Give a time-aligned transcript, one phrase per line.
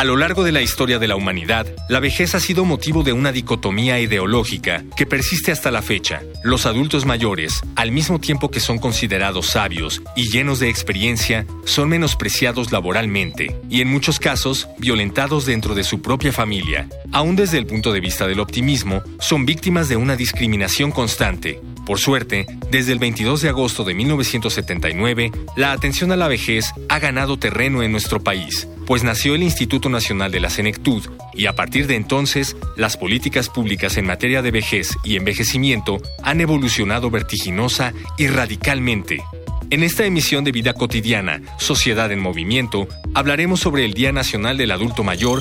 [0.00, 3.12] A lo largo de la historia de la humanidad, la vejez ha sido motivo de
[3.12, 6.22] una dicotomía ideológica que persiste hasta la fecha.
[6.42, 11.90] Los adultos mayores, al mismo tiempo que son considerados sabios y llenos de experiencia, son
[11.90, 16.88] menospreciados laboralmente y en muchos casos violentados dentro de su propia familia.
[17.12, 21.60] Aún desde el punto de vista del optimismo, son víctimas de una discriminación constante.
[21.84, 26.98] Por suerte, desde el 22 de agosto de 1979, la atención a la vejez ha
[27.00, 31.54] ganado terreno en nuestro país pues nació el Instituto Nacional de la Senectud y a
[31.54, 37.94] partir de entonces las políticas públicas en materia de vejez y envejecimiento han evolucionado vertiginosa
[38.18, 39.22] y radicalmente.
[39.70, 44.72] En esta emisión de Vida Cotidiana, Sociedad en Movimiento, hablaremos sobre el Día Nacional del
[44.72, 45.40] Adulto Mayor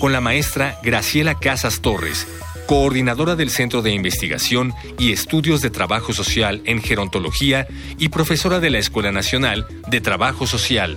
[0.00, 2.26] con la maestra Graciela Casas Torres,
[2.66, 8.70] coordinadora del Centro de Investigación y Estudios de Trabajo Social en Gerontología y profesora de
[8.70, 10.96] la Escuela Nacional de Trabajo Social.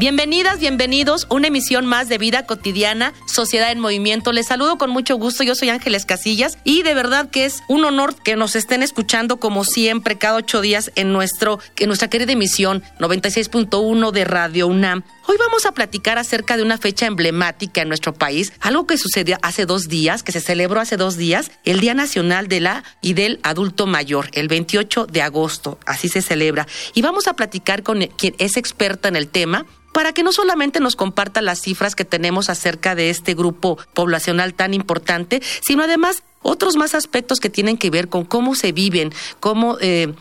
[0.00, 4.32] Bienvenidas, bienvenidos, una emisión más de Vida Cotidiana, Sociedad en Movimiento.
[4.32, 7.84] Les saludo con mucho gusto, yo soy Ángeles Casillas y de verdad que es un
[7.84, 12.32] honor que nos estén escuchando como siempre cada ocho días en, nuestro, en nuestra querida
[12.32, 15.02] emisión 96.1 de Radio UNAM.
[15.26, 19.36] Hoy vamos a platicar acerca de una fecha emblemática en nuestro país, algo que sucedió
[19.42, 23.12] hace dos días, que se celebró hace dos días, el Día Nacional de la y
[23.12, 26.66] del Adulto Mayor, el 28 de agosto, así se celebra.
[26.94, 30.80] Y vamos a platicar con quien es experta en el tema, para que no solamente
[30.80, 36.22] nos comparta las cifras que tenemos acerca de este grupo poblacional tan importante, sino además
[36.42, 40.14] otros más aspectos que tienen que ver con cómo se viven, cómo eh,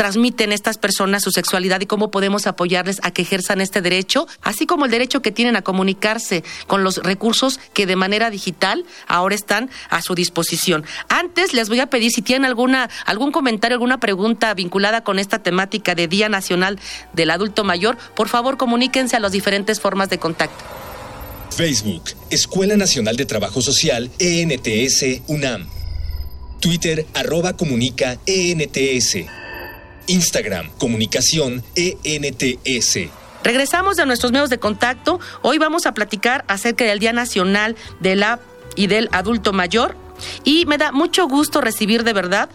[0.00, 4.64] transmiten estas personas su sexualidad y cómo podemos apoyarles a que ejerzan este derecho, así
[4.64, 9.34] como el derecho que tienen a comunicarse con los recursos que de manera digital ahora
[9.34, 10.86] están a su disposición.
[11.10, 15.42] Antes les voy a pedir si tienen alguna algún comentario, alguna pregunta vinculada con esta
[15.42, 16.80] temática de Día Nacional
[17.12, 20.64] del Adulto Mayor, por favor comuníquense a las diferentes formas de contacto.
[21.54, 25.68] Facebook, Escuela Nacional de Trabajo Social, ENTS, UNAM.
[26.58, 29.39] Twitter, arroba comunica, ENTS.
[30.10, 33.10] Instagram, comunicación ENTS.
[33.42, 35.20] Regresamos a nuestros medios de contacto.
[35.42, 38.40] Hoy vamos a platicar acerca del Día Nacional de la
[38.76, 39.96] y del Adulto Mayor.
[40.44, 42.50] Y me da mucho gusto recibir de verdad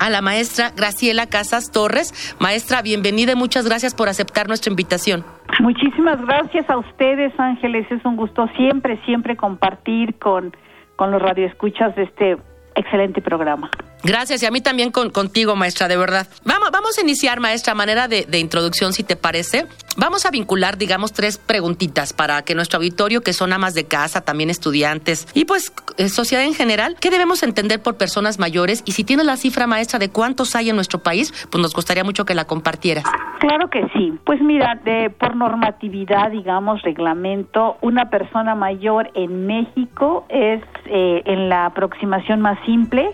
[0.00, 2.34] a la maestra Graciela Casas Torres.
[2.38, 5.24] Maestra, bienvenida y muchas gracias por aceptar nuestra invitación.
[5.60, 7.86] Muchísimas gracias a ustedes, Ángeles.
[7.90, 10.56] Es un gusto siempre, siempre compartir con,
[10.96, 12.36] con los radioescuchas de este
[12.74, 13.70] excelente programa.
[14.04, 16.26] Gracias, y a mí también contigo, maestra, de verdad.
[16.44, 19.66] Vamos, vamos a iniciar, maestra, manera de, de, introducción, si te parece.
[19.96, 24.22] Vamos a vincular, digamos, tres preguntitas para que nuestro auditorio, que son amas de casa,
[24.22, 28.82] también estudiantes y pues eh, sociedad en general, ¿qué debemos entender por personas mayores?
[28.86, 32.04] Y si tiene la cifra, maestra, de cuántos hay en nuestro país, pues nos gustaría
[32.04, 33.04] mucho que la compartieras.
[33.38, 34.18] Claro que sí.
[34.24, 41.48] Pues mira, de, por normatividad, digamos, reglamento, una persona mayor en México es eh, en
[41.48, 43.10] la aproximación más simple,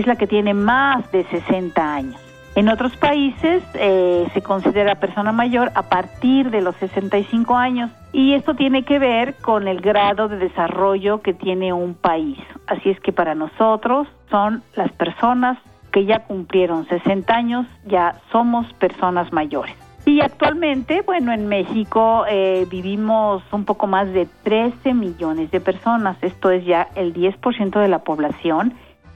[0.00, 2.20] es la que tiene más de 60 años.
[2.56, 8.34] En otros países eh, se considera persona mayor a partir de los 65 años y
[8.34, 12.38] esto tiene que ver con el grado de desarrollo que tiene un país.
[12.66, 15.58] Así es que para nosotros son las personas
[15.92, 19.74] que ya cumplieron 60 años, ya somos personas mayores.
[20.06, 26.16] Y actualmente, bueno, en México eh, vivimos un poco más de 13 millones de personas,
[26.22, 28.74] esto es ya el 10% de la población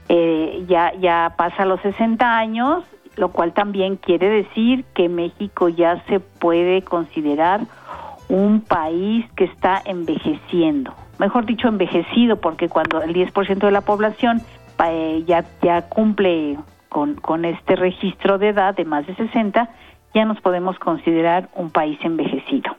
[0.09, 2.83] eh, ya, ya pasa los 60 años,
[3.15, 7.61] lo cual también quiere decir que México ya se puede considerar
[8.29, 10.93] un país que está envejeciendo.
[11.17, 14.41] Mejor dicho, envejecido, porque cuando el 10% de la población
[14.83, 16.57] eh, ya, ya cumple
[16.89, 19.69] con, con este registro de edad de más de 60,
[20.13, 22.75] ya nos podemos considerar un país envejecido.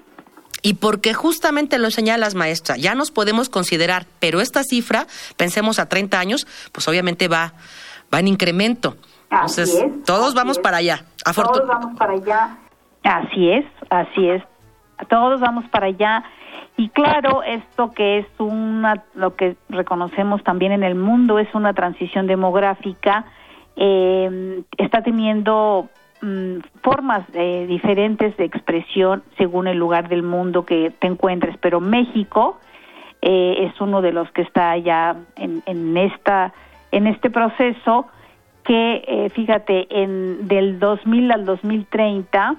[0.66, 5.88] Y porque justamente lo señalas, maestra, ya nos podemos considerar, pero esta cifra, pensemos a
[5.88, 7.52] 30 años, pues obviamente va,
[8.12, 8.96] va en incremento.
[9.30, 11.04] Entonces, todos vamos para allá.
[11.24, 12.56] todos vamos para allá.
[13.04, 14.42] Así es, así es.
[15.08, 16.24] Todos vamos para allá.
[16.76, 21.74] Y claro, esto que es una, lo que reconocemos también en el mundo, es una
[21.74, 23.24] transición demográfica,
[23.76, 25.90] eh, está teniendo
[26.22, 31.80] mm, formas eh, diferentes de expresión según el lugar del mundo que te encuentres, pero
[31.80, 32.58] México
[33.22, 36.52] eh, es uno de los que está ya en, en esta
[36.92, 38.06] en este proceso
[38.64, 42.56] que eh, fíjate en del 2000 al 2030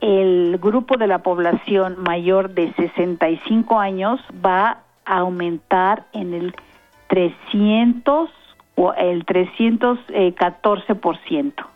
[0.00, 6.56] el grupo de la población mayor de 65 años va a aumentar en el
[7.06, 8.28] 300
[8.74, 11.71] o el 314%.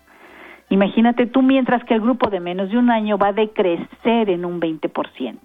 [0.69, 4.45] Imagínate tú, mientras que el grupo de menos de un año va a decrecer en
[4.45, 5.39] un 20%.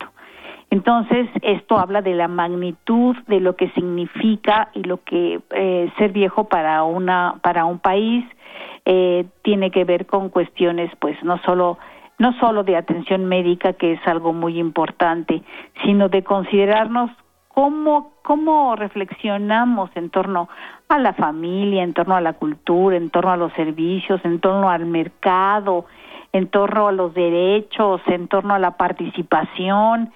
[0.71, 6.11] Entonces, esto habla de la magnitud de lo que significa y lo que eh, ser
[6.11, 8.25] viejo para una para un país
[8.85, 11.77] eh, tiene que ver con cuestiones, pues, no solo
[12.19, 15.41] no solo de atención médica, que es algo muy importante,
[15.83, 17.09] sino de considerarnos
[17.53, 20.49] cómo, cómo reflexionamos en torno
[20.89, 24.69] a la familia, en torno a la cultura, en torno a los servicios, en torno
[24.69, 25.85] al mercado,
[26.33, 30.11] en torno a los derechos, en torno a la participación,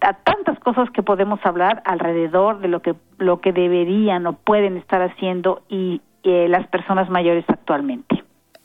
[0.00, 4.76] a tantas cosas que podemos hablar alrededor de lo que lo que deberían o pueden
[4.76, 8.22] estar haciendo y eh, las personas mayores actualmente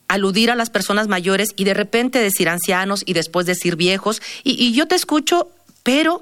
[0.07, 4.21] aludir a las personas mayores y de repente decir ancianos y después decir viejos.
[4.43, 5.49] Y, yo te escucho,
[5.83, 6.21] pero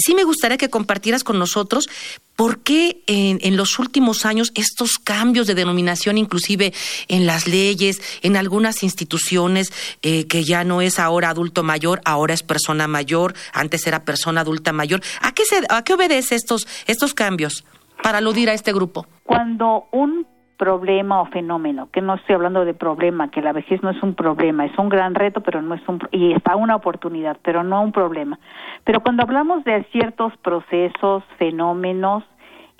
[0.00, 1.88] sí me gustaría que compartieras con nosotros
[2.36, 6.72] por qué en, los últimos años estos cambios de denominación, inclusive
[7.08, 12.32] en las leyes, en algunas instituciones, eh, que ya no es ahora adulto mayor, ahora
[12.32, 15.02] es persona mayor, antes era persona adulta mayor.
[15.20, 17.64] ¿A qué, se, a qué obedece estos, estos cambios
[18.02, 19.06] para aludir a este grupo?
[19.24, 20.26] Cuando un
[20.60, 24.14] problema o fenómeno, que no estoy hablando de problema, que la vejez no es un
[24.14, 27.80] problema, es un gran reto, pero no es un y está una oportunidad, pero no
[27.80, 28.38] un problema.
[28.84, 32.24] Pero cuando hablamos de ciertos procesos, fenómenos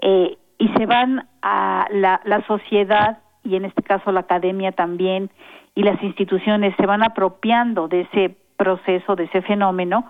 [0.02, 5.30] eh, y se van a la, sociedad y en este caso la academia también
[5.74, 10.04] y las instituciones se van apropiando de ese proceso, de ese fenómeno,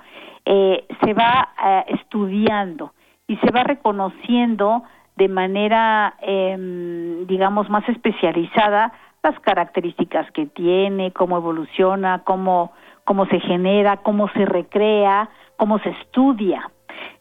[0.45, 2.93] eh, se va eh, estudiando
[3.29, 4.83] y se va reconociendo
[5.21, 6.57] de manera, eh,
[7.27, 8.91] digamos, más especializada
[9.23, 12.73] las características que tiene, cómo evoluciona, cómo,
[13.05, 15.29] cómo se genera, cómo se recrea,
[15.59, 16.71] cómo se estudia.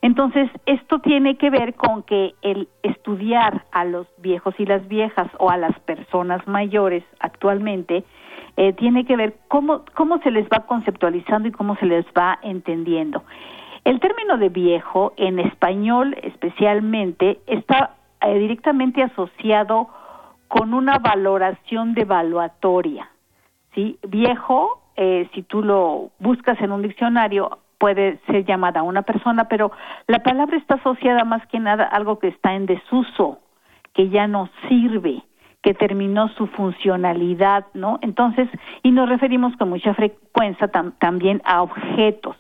[0.02, 5.28] Entonces, esto tiene que ver con que el estudiar a los viejos y las viejas
[5.38, 8.06] o a las personas mayores actualmente
[8.56, 12.40] eh, tiene que ver cómo, cómo se les va conceptualizando y cómo se les va
[12.44, 13.24] entendiendo.
[13.90, 19.90] El término de viejo en español especialmente está eh, directamente asociado
[20.48, 23.10] con una valoración devaluatoria.
[23.74, 23.98] ¿sí?
[24.08, 29.72] Viejo, eh, si tú lo buscas en un diccionario, puede ser llamada una persona, pero
[30.06, 33.40] la palabra está asociada más que nada a algo que está en desuso,
[33.96, 35.24] que ya no sirve,
[35.64, 37.98] que terminó su funcionalidad, ¿no?
[38.04, 38.50] Entonces,
[38.84, 40.68] y nos referimos con mucha frecuencia
[41.00, 42.38] también a objetos.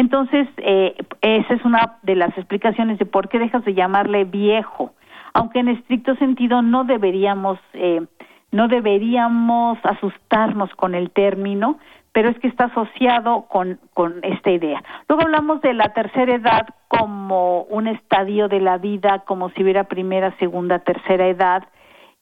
[0.00, 4.94] Entonces, eh, esa es una de las explicaciones de por qué dejas de llamarle viejo,
[5.34, 8.06] aunque en estricto sentido no deberíamos, eh,
[8.50, 11.78] no deberíamos asustarnos con el término,
[12.12, 14.82] pero es que está asociado con, con esta idea.
[15.06, 19.84] Luego hablamos de la tercera edad como un estadio de la vida, como si hubiera
[19.84, 21.64] primera, segunda, tercera edad,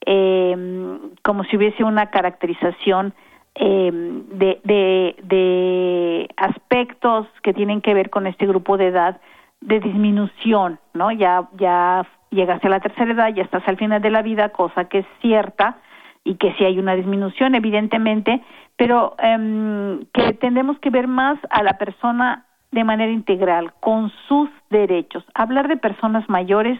[0.05, 3.15] eh, como si hubiese una caracterización
[3.61, 3.91] eh,
[4.33, 9.21] de, aspectos que tienen que ver con este grupo de edad
[9.61, 11.11] de disminución, ¿no?
[11.11, 14.85] Ya, ya llegaste a la tercera edad, ya estás al final de la vida, cosa
[14.85, 15.79] que es cierta
[16.23, 18.41] y que sí hay una disminución, evidentemente,
[18.77, 24.49] pero eh, que tenemos que ver más a la persona de manera integral, con sus
[24.71, 25.25] derechos.
[25.35, 26.79] Hablar de personas mayores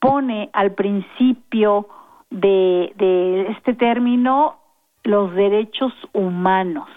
[0.00, 1.88] pone al principio
[2.30, 4.58] de, de este término
[5.04, 6.88] los derechos humanos.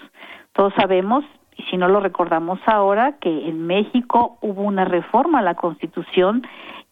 [0.54, 1.24] Todos sabemos,
[1.56, 6.44] y si no lo recordamos ahora, que en México hubo una reforma a la Constitución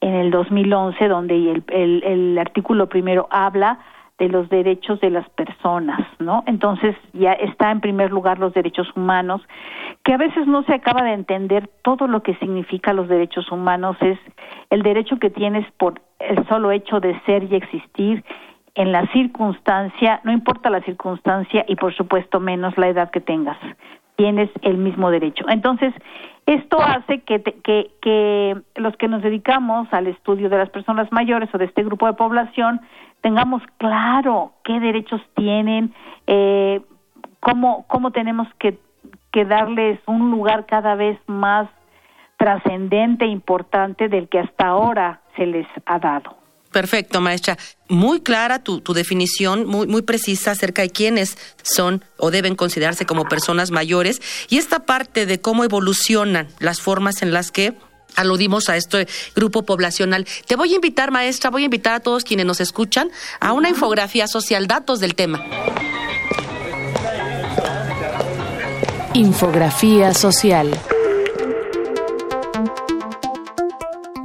[0.01, 3.79] en el 2011 donde el, el, el artículo primero habla
[4.17, 6.43] de los derechos de las personas, ¿no?
[6.47, 9.41] Entonces ya está en primer lugar los derechos humanos,
[10.03, 13.97] que a veces no se acaba de entender todo lo que significa los derechos humanos,
[13.99, 14.17] es
[14.69, 18.23] el derecho que tienes por el solo hecho de ser y existir
[18.75, 23.57] en la circunstancia, no importa la circunstancia y por supuesto menos la edad que tengas,
[24.15, 25.45] tienes el mismo derecho.
[25.49, 25.93] Entonces,
[26.45, 31.49] esto hace que, que, que los que nos dedicamos al estudio de las personas mayores
[31.53, 32.81] o de este grupo de población
[33.21, 35.95] tengamos claro qué derechos tienen,
[36.27, 36.79] eh,
[37.39, 38.77] cómo, cómo tenemos que,
[39.47, 41.67] darles un lugar cada vez más
[42.37, 46.37] trascendente, importante del que hasta ahora se les ha dado.
[46.75, 47.57] Perfecto, maestra.
[47.87, 53.05] Muy clara tu, tu, definición, muy, muy precisa acerca de quiénes son o deben considerarse
[53.05, 57.75] como personas mayores y esta parte de cómo evolucionan las formas en las que
[58.17, 60.27] aludimos a este grupo poblacional.
[60.47, 63.69] Te voy a invitar, maestra, voy a invitar a todos quienes nos escuchan a una
[63.69, 65.45] infografía social, datos del tema.
[69.13, 70.77] Infografía social.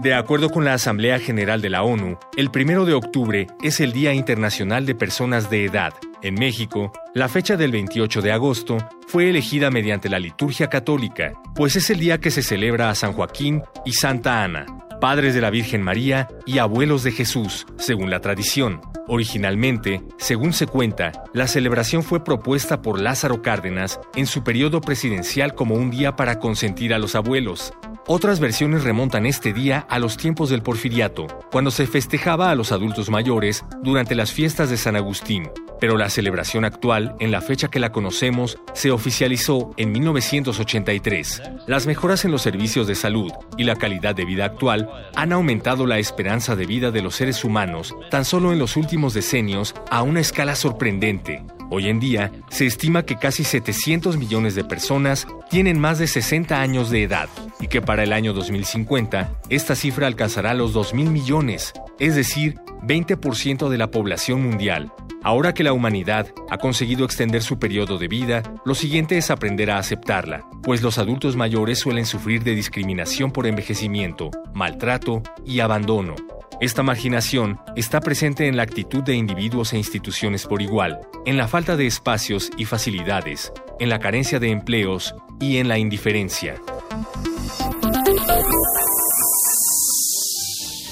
[0.03, 3.93] De acuerdo con la Asamblea General de la ONU, el primero de octubre es el
[3.93, 5.93] Día Internacional de Personas de Edad.
[6.23, 8.79] En México, la fecha del 28 de agosto
[9.09, 13.13] fue elegida mediante la liturgia católica, pues es el día que se celebra a San
[13.13, 14.65] Joaquín y Santa Ana,
[15.03, 18.81] padres de la Virgen María y abuelos de Jesús, según la tradición.
[19.07, 25.55] Originalmente, según se cuenta, la celebración fue propuesta por Lázaro Cárdenas en su periodo presidencial
[25.55, 27.75] como un día para consentir a los abuelos,
[28.13, 32.73] otras versiones remontan este día a los tiempos del porfiriato, cuando se festejaba a los
[32.73, 35.49] adultos mayores durante las fiestas de San Agustín,
[35.81, 41.43] pero la celebración actual, en la fecha que la conocemos, se oficializó en 1983.
[41.67, 45.87] Las mejoras en los servicios de salud y la calidad de vida actual han aumentado
[45.87, 50.03] la esperanza de vida de los seres humanos tan solo en los últimos decenios a
[50.03, 51.43] una escala sorprendente.
[51.73, 56.61] Hoy en día, se estima que casi 700 millones de personas tienen más de 60
[56.61, 57.29] años de edad
[57.61, 62.57] y que para el año 2050 esta cifra alcanzará los 2 mil millones, es decir,
[62.83, 64.93] 20% de la población mundial.
[65.23, 69.71] Ahora que la humanidad ha conseguido extender su periodo de vida, lo siguiente es aprender
[69.71, 76.15] a aceptarla, pues los adultos mayores suelen sufrir de discriminación por envejecimiento, maltrato y abandono.
[76.61, 81.49] Esta marginación está presente en la actitud de individuos e instituciones por igual, en la
[81.49, 86.57] falta de espacios y facilidades, en la carencia de empleos y en la indiferencia.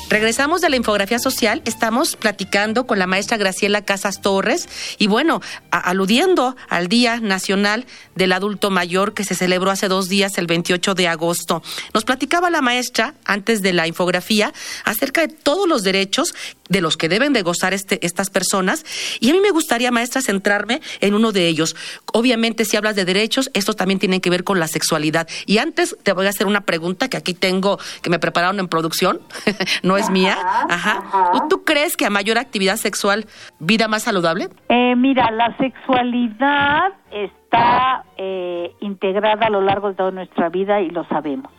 [0.08, 5.42] Regresamos de la infografía social, estamos platicando con la maestra Graciela Casas Torres y bueno,
[5.70, 7.84] aludiendo al Día Nacional
[8.14, 11.62] del Adulto Mayor que se celebró hace dos días, el 28 de agosto.
[11.92, 16.34] Nos platicaba la maestra antes de la infografía acerca de todos los derechos
[16.68, 18.84] de los que deben de gozar este, estas personas
[19.20, 21.76] y a mí me gustaría, maestra, centrarme en uno de ellos.
[22.12, 25.28] Obviamente, si hablas de derechos, esto también tiene que ver con la sexualidad.
[25.46, 28.68] Y antes te voy a hacer una pregunta que aquí tengo, que me prepararon en
[28.68, 29.20] producción.
[29.82, 30.36] no es mía.
[30.68, 31.02] Ajá.
[31.48, 33.26] ¿Tú, crees que a mayor actividad sexual,
[33.58, 34.48] vida más saludable?
[34.68, 40.90] Eh, mira, la sexualidad está eh, integrada a lo largo de toda nuestra vida y
[40.90, 41.57] lo sabemos.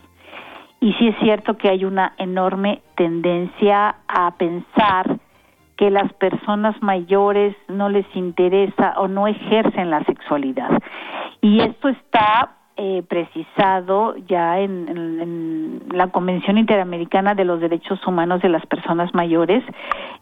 [0.80, 5.18] Y sí es cierto que hay una enorme tendencia a pensar
[5.76, 10.70] que las personas mayores no les interesa o no ejercen la sexualidad.
[11.42, 18.48] Y esto está eh, precisado ya en, la Convención Interamericana de los Derechos Humanos de
[18.48, 19.62] las Personas Mayores,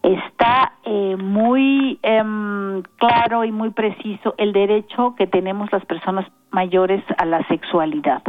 [0.03, 7.05] está eh, muy em, claro y muy preciso el derecho que tenemos las personas mayores
[7.17, 8.25] a la sexualidad.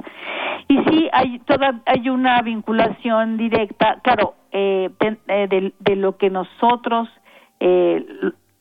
[0.67, 7.09] Y sí, hay, toda, hay una vinculación directa, claro, eh, de, de, lo que nosotros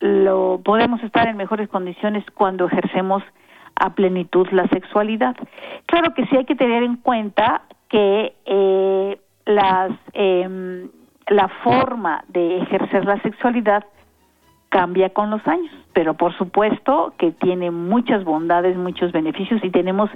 [0.00, 3.22] lo podemos estar en mejores condiciones cuando ejercemos
[3.78, 5.36] a plenitud la sexualidad.
[5.86, 10.88] Claro que sí hay que tener en cuenta que eh, las, eh,
[11.28, 13.84] la forma de ejercer la sexualidad
[14.68, 20.10] cambia con los años, pero por supuesto que tiene muchas bondades, muchos beneficios y tenemos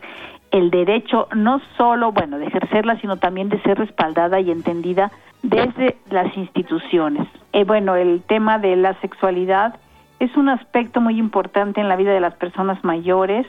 [0.50, 5.10] el derecho no solo, bueno, de ejercerla, sino también de ser respaldada y entendida
[5.42, 7.26] desde las instituciones.
[7.52, 9.76] Eh, bueno, el tema de la sexualidad
[10.22, 13.44] es un aspecto muy importante en la vida de las personas mayores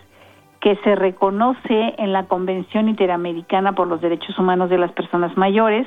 [0.60, 5.86] que se reconoce en la Convención Interamericana por los Derechos Humanos de las Personas Mayores,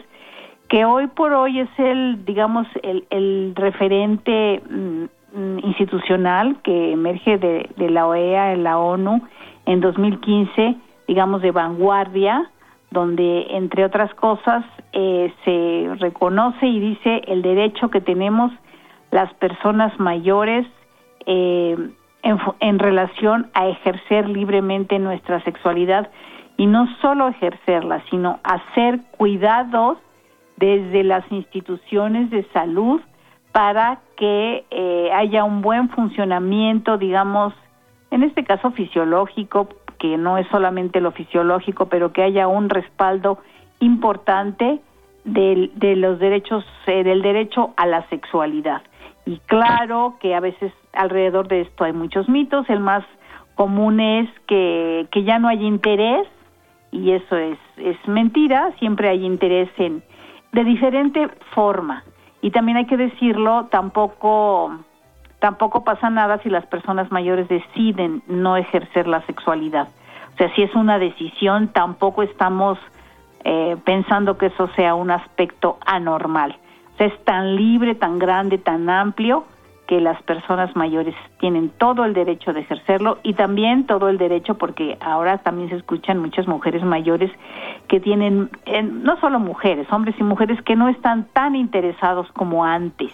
[0.68, 8.06] que hoy por hoy es el, digamos, el, referente mm, institucional que emerge de, la
[8.06, 9.22] OEA, en la ONU,
[9.64, 10.76] en 2015,
[11.08, 12.48] digamos, de vanguardia,
[12.92, 18.52] donde, entre otras cosas, eh, se reconoce y dice el derecho que tenemos
[19.10, 20.64] las personas mayores
[21.26, 21.76] eh,
[22.60, 26.10] en, relación a ejercer libremente nuestra sexualidad
[26.56, 29.98] y no solo ejercerla, sino hacer cuidados
[30.56, 33.00] desde las instituciones de salud
[33.52, 37.54] para que eh, haya un buen funcionamiento, digamos,
[38.10, 39.68] en este caso fisiológico,
[39.98, 43.38] que no es solamente lo fisiológico, pero que haya un respaldo
[43.80, 44.80] importante
[45.24, 48.82] de, de los derechos, eh, del derecho a la sexualidad.
[49.26, 52.68] Y claro que a veces alrededor de esto hay muchos mitos.
[52.70, 53.04] El más
[53.56, 56.26] común es que, que ya no hay interés
[56.92, 60.02] y eso es, es mentira, siempre hay interés en,
[60.52, 62.04] de diferente forma.
[62.40, 64.78] Y también hay que decirlo, tampoco,
[65.40, 69.88] tampoco pasa nada si las personas mayores deciden no ejercer la sexualidad.
[70.34, 72.78] O sea, si es una decisión, tampoco estamos
[73.44, 76.56] eh, pensando que eso sea un aspecto anormal.
[76.96, 79.44] Sea, es tan libre, tan grande, tan amplio
[79.86, 84.54] que las personas mayores tienen todo el derecho de ejercerlo y también todo el derecho
[84.54, 87.30] porque ahora también se escuchan muchas mujeres mayores
[87.88, 92.64] que tienen, eh, no solo mujeres, hombres y mujeres que no están tan interesados como
[92.64, 93.12] antes,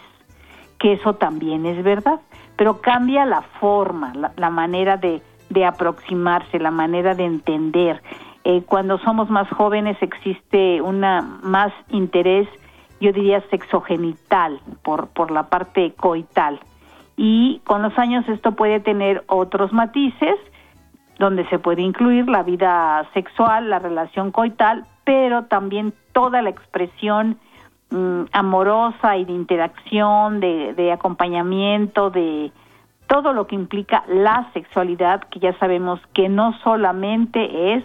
[0.79, 2.21] que eso también es verdad,
[2.57, 5.21] pero cambia la forma, la, manera de,
[5.51, 8.03] de, aproximarse, la manera de entender.
[8.45, 12.49] Eh, cuando somos más jóvenes existe una más interés
[13.03, 16.61] yo diría sexogenital, por, por la parte coital.
[17.17, 20.37] Y con los años esto puede tener otros matices,
[21.19, 27.39] donde se puede incluir la vida sexual, la relación coital, pero también toda la expresión
[27.91, 32.53] mm, amorosa y de interacción, de, de acompañamiento, de
[33.09, 37.85] todo lo que implica la sexualidad, que ya sabemos que no solamente es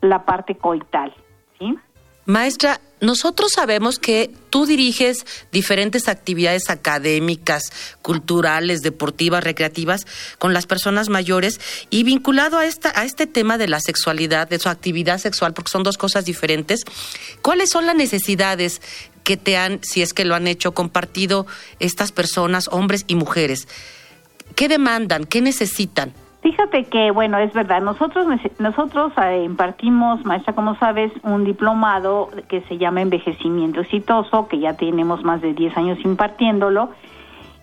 [0.00, 1.12] la parte coital,
[1.58, 1.76] ¿sí?
[2.26, 7.70] Maestra, nosotros sabemos que tú diriges diferentes actividades académicas,
[8.02, 10.06] culturales, deportivas, recreativas
[10.38, 14.58] con las personas mayores y vinculado a esta a este tema de la sexualidad, de
[14.58, 16.82] su actividad sexual, porque son dos cosas diferentes.
[17.42, 18.80] ¿Cuáles son las necesidades
[19.22, 21.46] que te han, si es que lo han hecho, compartido
[21.78, 23.68] estas personas, hombres y mujeres?
[24.56, 25.26] ¿Qué demandan?
[25.26, 26.12] ¿Qué necesitan?
[26.46, 28.24] Fíjate que, bueno, es verdad, nosotros,
[28.60, 34.76] nosotros eh, impartimos, maestra, como sabes, un diplomado que se llama Envejecimiento Exitoso, que ya
[34.76, 36.90] tenemos más de 10 años impartiéndolo,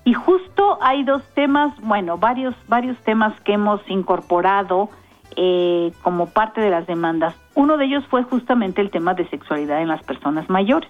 [0.04, 4.90] y justo hay dos temas, bueno, varios, varios temas que hemos incorporado
[5.38, 7.36] eh, como parte de las demandas.
[7.56, 10.90] Uno de ellos fue justamente el tema de sexualidad en las personas mayores.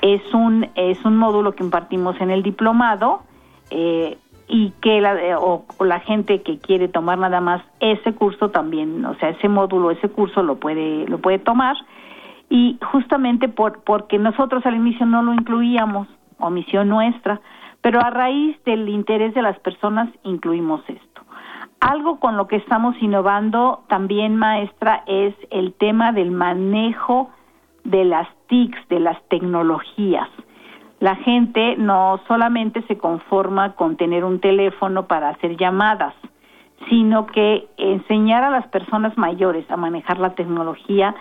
[0.00, 3.24] Es un, es un módulo que impartimos en el diplomado,
[3.68, 4.16] eh,
[4.48, 9.04] y que la, eh, o, la gente que quiere tomar nada más ese curso también,
[9.04, 11.76] o sea, ese módulo, ese curso lo puede lo puede tomar
[12.48, 17.40] y justamente por porque nosotros al inicio no lo incluíamos, omisión nuestra,
[17.80, 21.22] pero a raíz del interés de las personas incluimos esto.
[21.80, 27.30] Algo con lo que estamos innovando también, maestra, es el tema del manejo
[27.84, 30.28] de las TICs, de las tecnologías
[31.06, 36.14] la gente no solamente se conforma con tener un teléfono para hacer llamadas,
[36.88, 41.14] sino que enseñar a las personas mayores a manejar la tecnología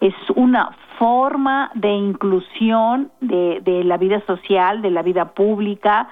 [0.00, 6.08] es una forma de inclusión de, de la vida social, de la vida pública,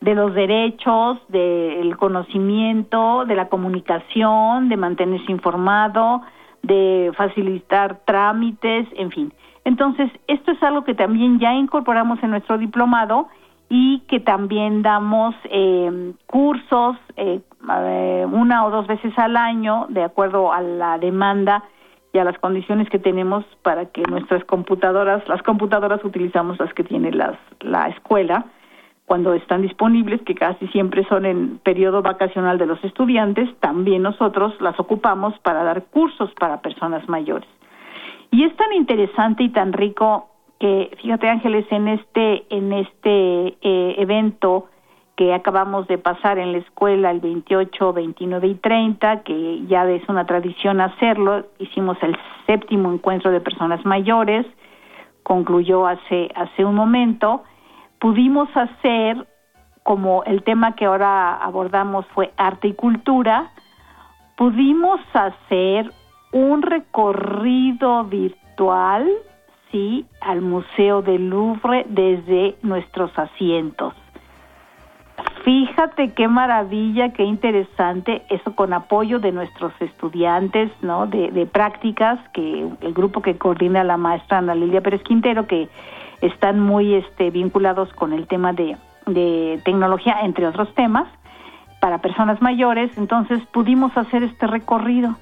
[0.00, 6.22] de los derechos, del conocimiento, de la comunicación, de mantenerse informado,
[6.64, 9.32] de facilitar trámites, en fin.
[9.64, 13.28] Entonces, esto es algo que también ya incorporamos en nuestro diplomado
[13.68, 17.40] y que también damos eh, cursos eh,
[18.30, 21.64] una o dos veces al año, de acuerdo a la demanda
[22.12, 26.84] y a las condiciones que tenemos para que nuestras computadoras, las computadoras utilizamos las que
[26.84, 28.44] tiene las, la escuela,
[29.06, 34.54] cuando están disponibles, que casi siempre son en periodo vacacional de los estudiantes, también nosotros
[34.60, 37.48] las ocupamos para dar cursos para personas mayores.
[38.34, 40.26] Y es tan interesante y tan rico
[40.58, 44.66] que, fíjate Ángeles, en este, en este eh, evento
[45.14, 50.02] que acabamos de pasar en la escuela el 28, 29 y 30, que ya es
[50.08, 54.44] una tradición hacerlo, hicimos el séptimo encuentro de personas mayores,
[55.22, 57.44] concluyó hace, hace un momento,
[58.00, 59.28] pudimos hacer,
[59.84, 63.52] como el tema que ahora abordamos fue arte y cultura,
[64.36, 65.92] pudimos hacer
[66.34, 69.08] un recorrido virtual,
[69.70, 73.94] sí, al Museo del Louvre desde nuestros asientos.
[75.44, 81.06] Fíjate qué maravilla, qué interesante, eso con apoyo de nuestros estudiantes, ¿no?
[81.06, 85.68] De, prácticas, que el grupo que coordina la maestra Ana Lilia Pérez Quintero, que
[86.20, 91.06] están muy este, vinculados con el tema de, de tecnología, entre otros temas,
[91.78, 95.14] para personas mayores, entonces pudimos hacer este recorrido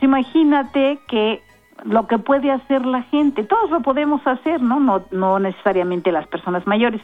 [0.00, 1.42] imagínate que
[1.84, 4.80] lo que puede hacer la gente, todos lo podemos hacer, ¿no?
[4.80, 7.00] No, no necesariamente las personas mayores,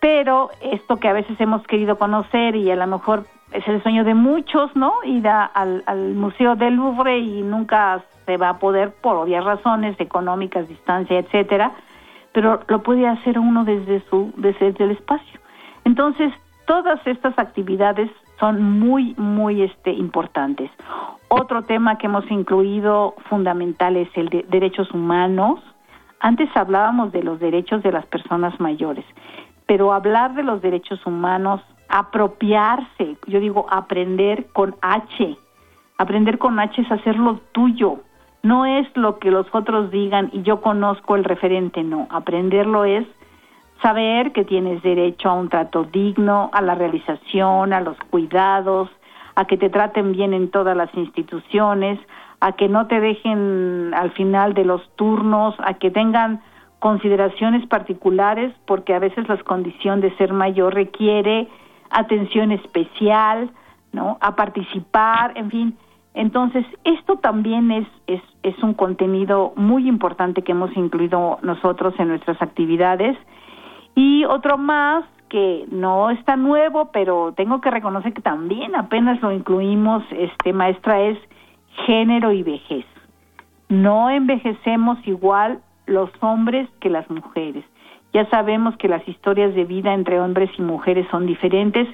[0.00, 4.04] pero esto que a veces hemos querido conocer y a lo mejor es el sueño
[4.04, 4.92] de muchos, ¿no?
[5.04, 9.98] Ir al, al Museo del Louvre y nunca se va a poder por obvias razones
[10.00, 11.72] económicas, distancia, etcétera,
[12.32, 15.40] pero lo puede hacer uno desde su desde el espacio.
[15.84, 16.32] Entonces,
[16.66, 20.70] todas estas actividades son muy, muy este, importantes.
[21.28, 25.60] Otro tema que hemos incluido fundamental es el de derechos humanos.
[26.20, 29.04] Antes hablábamos de los derechos de las personas mayores,
[29.66, 35.36] pero hablar de los derechos humanos, apropiarse, yo digo aprender con H,
[35.98, 38.00] aprender con H es hacerlo tuyo,
[38.42, 43.06] no es lo que los otros digan y yo conozco el referente, no, aprenderlo es
[43.84, 48.88] saber que tienes derecho a un trato digno, a la realización, a los cuidados,
[49.34, 52.00] a que te traten bien en todas las instituciones,
[52.40, 56.40] a que no te dejen al final de los turnos, a que tengan
[56.78, 61.46] consideraciones particulares, porque a veces la condición de ser mayor requiere
[61.90, 63.50] atención especial,
[63.92, 64.16] ¿no?
[64.22, 65.78] A participar, en fin.
[66.14, 72.08] Entonces, esto también es, es, es un contenido muy importante que hemos incluido nosotros en
[72.08, 73.18] nuestras actividades
[73.94, 79.32] y otro más que no está nuevo, pero tengo que reconocer que también apenas lo
[79.32, 81.18] incluimos, este maestra, es
[81.86, 82.84] género y vejez.
[83.68, 87.64] No envejecemos igual los hombres que las mujeres.
[88.12, 91.88] Ya sabemos que las historias de vida entre hombres y mujeres son diferentes,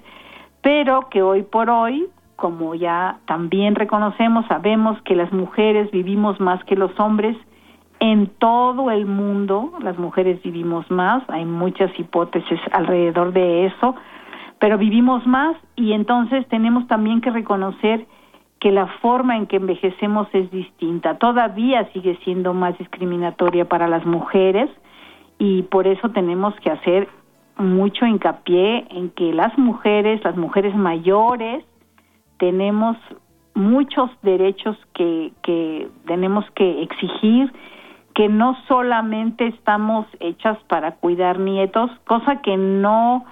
[0.60, 6.62] pero que hoy por hoy, como ya también reconocemos, sabemos que las mujeres vivimos más
[6.64, 7.36] que los hombres
[8.00, 13.94] en todo el mundo las mujeres vivimos más, hay muchas hipótesis alrededor de eso,
[14.58, 18.06] pero vivimos más y entonces tenemos también que reconocer
[18.58, 21.18] que la forma en que envejecemos es distinta.
[21.18, 24.70] Todavía sigue siendo más discriminatoria para las mujeres
[25.38, 27.08] y por eso tenemos que hacer
[27.56, 31.64] mucho hincapié en que las mujeres, las mujeres mayores,
[32.38, 32.96] tenemos
[33.54, 37.52] muchos derechos que, que tenemos que exigir
[38.14, 43.24] que no solamente estamos hechas para cuidar nietos, cosa que no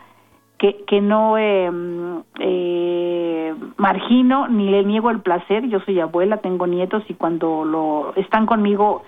[0.59, 5.69] que, que no em, eh, margino ni le niego el placer.
[5.69, 9.05] Yo soy abuela, tengo nietos y cuando lo están conmigo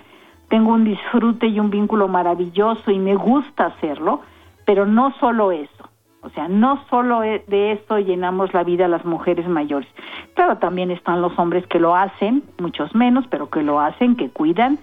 [0.48, 4.20] tengo un disfrute y un vínculo maravilloso y me gusta hacerlo,
[4.64, 5.88] pero no solo eso.
[6.22, 9.88] O sea, no solo e, de eso llenamos la vida a las mujeres mayores.
[10.34, 14.28] Claro, también están los hombres que lo hacen, muchos menos, pero que lo hacen, que
[14.28, 14.78] cuidan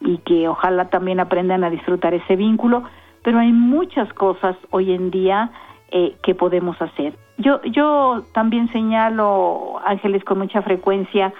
[0.00, 2.84] y que ojalá también aprendan a disfrutar ese vínculo,
[3.22, 5.50] pero hay muchas cosas hoy en día
[5.90, 7.14] eh, que podemos hacer.
[7.38, 11.32] Yo, yo también señalo, Ángeles, con mucha frecuencia,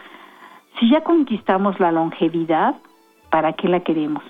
[0.79, 2.75] si ya conquistamos la longevidad,
[3.31, 4.23] ¿para qué la queremos?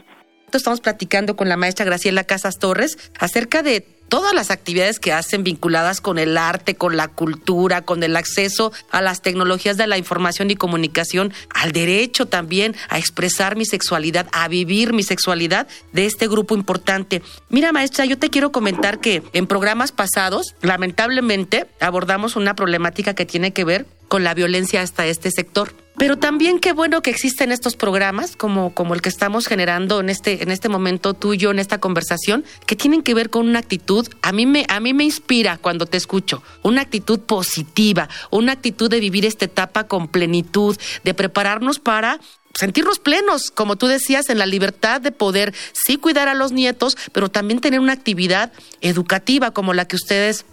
[0.52, 5.44] Estamos platicando con la maestra Graciela Casas Torres acerca de todas las actividades que hacen
[5.44, 9.96] vinculadas con el arte, con la cultura, con el acceso a las tecnologías de la
[9.96, 16.07] información y comunicación, al derecho también a expresar mi sexualidad, a vivir mi sexualidad de
[16.07, 17.23] este grupo importante.
[17.49, 23.25] Mira, maestra, yo te quiero comentar que en programas pasados, lamentablemente, abordamos una problemática que
[23.25, 25.73] tiene que ver con la violencia hasta este sector.
[25.96, 30.09] Pero también qué bueno que existen estos programas como, como el que estamos generando en
[30.09, 34.09] este, en este momento tuyo, en esta conversación, que tienen que ver con una actitud,
[34.23, 38.90] a mí, me, a mí me inspira cuando te escucho, una actitud positiva, una actitud
[38.90, 42.18] de vivir esta etapa con plenitud, de prepararnos para
[42.55, 46.96] sentirnos plenos, como tú decías, en la libertad de poder sí cuidar a los nietos,
[47.12, 50.46] pero también tener una actividad educativa como la que ustedes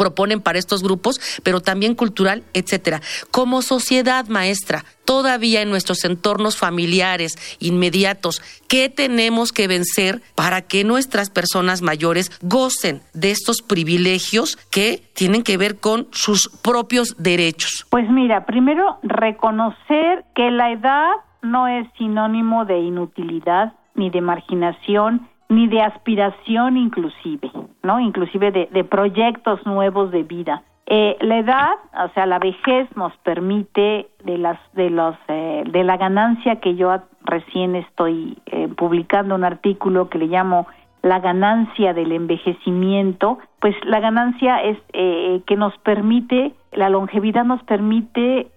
[0.00, 3.02] proponen para estos grupos, pero también cultural, etcétera.
[3.30, 10.84] Como sociedad maestra, todavía en nuestros entornos familiares inmediatos, ¿qué tenemos que vencer para que
[10.84, 17.86] nuestras personas mayores gocen de estos privilegios que tienen que ver con sus propios derechos?
[17.90, 21.10] Pues mira, primero reconocer que la edad
[21.42, 27.50] no es sinónimo de inutilidad ni de marginación ni de aspiración inclusive,
[27.82, 28.00] ¿no?
[28.00, 30.62] Inclusive de, proyectos nuevos de vida.
[30.86, 31.72] Eh, la edad,
[32.04, 36.76] o sea, la vejez nos permite de las de los eh, de la ganancia que
[36.76, 40.66] yo recién estoy eh, publicando un artículo que le llamo
[41.02, 48.48] la ganancia del envejecimiento, pues la ganancia es que nos permite la longevidad nos permite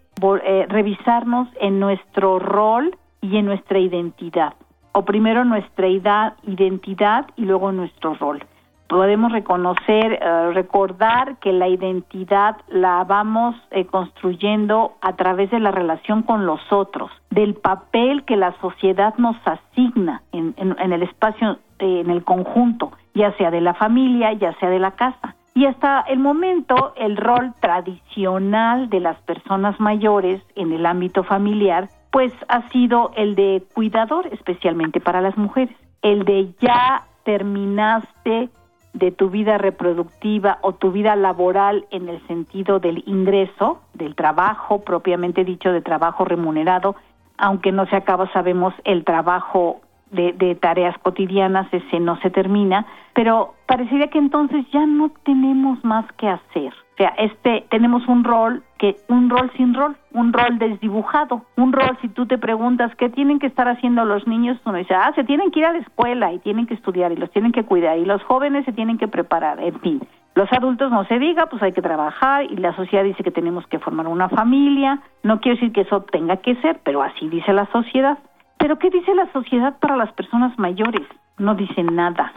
[0.68, 4.56] revisarnos en nuestro rol y en nuestra identidad
[4.94, 8.44] o primero nuestra identidad y luego nuestro rol.
[8.88, 15.72] Podemos reconocer, eh, recordar que la identidad la vamos eh, construyendo a través de la
[15.72, 22.02] relación con los otros, del papel que la sociedad nos asigna en, el espacio, eh,
[22.02, 25.36] en el conjunto, ya sea de la familia, ya sea de la casa.
[25.56, 31.90] Y hasta el momento, el rol tradicional de las personas mayores en el ámbito familiar
[32.14, 38.50] pues ha sido el de cuidador, especialmente para las mujeres, el de ya terminaste
[38.94, 44.84] de tu vida reproductiva o tu vida laboral en el sentido del ingreso, del trabajo
[44.84, 46.96] propiamente dicho, de trabajo remunerado,
[47.40, 52.86] aunque no se acaba, sabemos, el trabajo de, de, tareas cotidianas, ese no se termina,
[53.14, 56.74] pero parecería que entonces ya no tenemos más que hacer.
[56.94, 61.74] O sea, este, tenemos un rol que, un rol sin rol, un rol desdibujado, un
[61.74, 65.12] rol si tú te preguntas qué tienen que estar haciendo los niños, uno dice, ah,
[65.16, 67.64] se tienen que ir a la escuela y tienen que estudiar y los tienen que
[67.64, 70.02] cuidar y los jóvenes se tienen que preparar, en fin.
[70.36, 73.66] Los adultos no se diga, pues hay que trabajar y la sociedad dice que tenemos
[73.68, 75.00] que formar una familia.
[75.22, 78.18] No quiero decir que eso tenga que ser, pero así dice la sociedad.
[78.58, 81.08] Pero ¿qué dice la sociedad para las personas mayores?
[81.38, 82.32] No dice nada.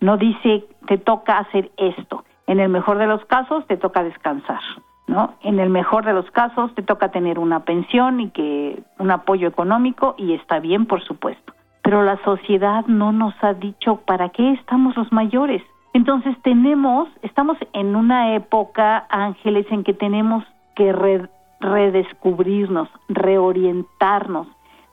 [0.00, 2.24] No dice te toca hacer esto.
[2.46, 4.60] En el mejor de los casos te toca descansar,
[5.06, 5.34] ¿no?
[5.42, 9.48] En el mejor de los casos te toca tener una pensión y que un apoyo
[9.48, 11.52] económico y está bien, por supuesto.
[11.82, 15.62] Pero la sociedad no nos ha dicho para qué estamos los mayores.
[15.92, 20.92] Entonces tenemos, estamos en una época, Ángeles, en que tenemos que
[21.60, 24.46] redescubrirnos, reorientarnos,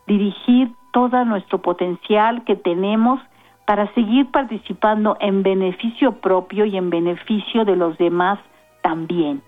[0.07, 3.19] dirigir todo nuestro potencial que tenemos
[3.65, 8.39] para seguir participando en beneficio propio y en beneficio de los demás
[8.81, 9.41] también.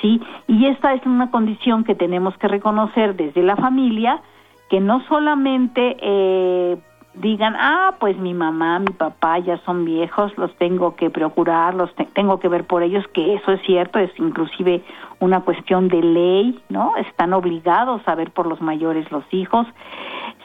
[0.00, 0.20] ¿Sí?
[0.48, 4.20] Y esta es una condición que tenemos que reconocer desde la familia,
[4.68, 6.76] que no solamente eh,
[7.14, 11.94] digan, ah, pues mi mamá, mi papá ya son viejos, los tengo que procurar, los
[12.12, 14.82] tengo que ver por ellos, que eso es cierto, es inclusive
[15.20, 16.96] una cuestión de ley, ¿no?
[16.96, 19.66] Están obligados a ver por los mayores los hijos,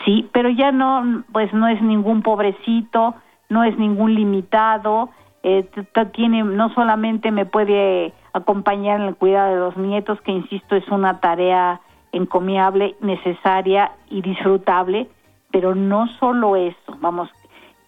[0.06, 3.16] sí, pero ya no, pues no es ningún pobrecito,
[3.50, 5.10] no es ningún limitado,
[5.42, 5.68] eh,
[6.14, 10.88] tiene, no solamente me puede acompañar en el cuidado de los nietos, que insisto es
[10.90, 15.10] una tarea encomiable, necesaria y disfrutable,
[15.52, 17.30] pero no solo eso, vamos,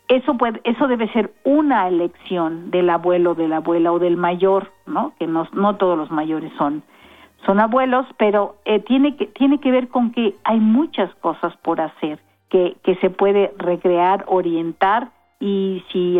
[0.07, 4.71] eso puede, eso debe ser una elección del abuelo, de la abuela o del mayor,
[4.85, 5.13] ¿no?
[5.17, 6.83] Que no, no todos los mayores son
[7.45, 11.81] son abuelos, pero eh, tiene que tiene que ver con que hay muchas cosas por
[11.81, 12.19] hacer
[12.49, 15.09] que que se puede recrear, orientar
[15.41, 16.19] y si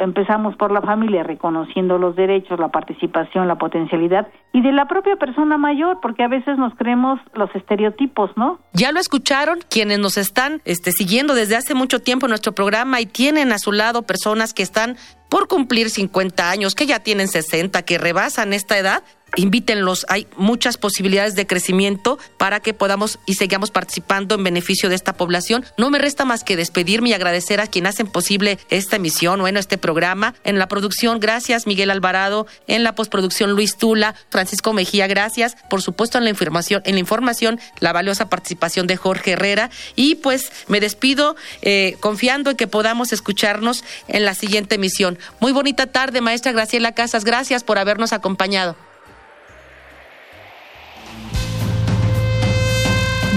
[0.00, 5.16] empezamos por la familia reconociendo los derechos, la participación, la potencialidad y de la propia
[5.16, 8.60] persona mayor, porque a veces nos creemos los estereotipos, ¿no?
[8.72, 13.06] Ya lo escucharon quienes nos están este, siguiendo desde hace mucho tiempo nuestro programa y
[13.06, 14.96] tienen a su lado personas que están
[15.28, 19.02] por cumplir 50 años, que ya tienen 60, que rebasan esta edad
[19.36, 20.06] invítenlos.
[20.08, 25.14] Hay muchas posibilidades de crecimiento para que podamos y sigamos participando en beneficio de esta
[25.14, 25.64] población.
[25.78, 29.58] No me resta más que despedirme y agradecer a quienes hacen posible esta emisión, bueno,
[29.58, 30.34] este programa.
[30.44, 32.46] En la producción, gracias Miguel Alvarado.
[32.66, 35.56] En la postproducción, Luis Tula, Francisco Mejía, gracias.
[35.68, 39.70] Por supuesto, en la información, en la información, la valiosa participación de Jorge Herrera.
[39.96, 45.18] Y pues me despido eh, confiando en que podamos escucharnos en la siguiente emisión.
[45.40, 47.24] Muy bonita tarde, maestra Graciela Casas.
[47.24, 48.76] Gracias por habernos acompañado.